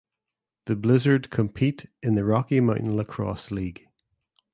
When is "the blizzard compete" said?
0.65-1.85